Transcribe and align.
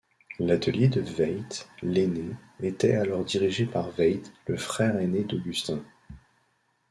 L'atelier 0.39 0.87
de 0.87 0.99
Veit 1.01 1.67
l'aîné 1.83 2.33
était 2.59 2.95
alors 2.95 3.23
dirigée 3.23 3.67
par 3.67 3.91
Veit, 3.91 4.23
le 4.47 4.57
frère 4.57 4.97
aîné 4.99 5.23
d'Augustin. 5.23 5.83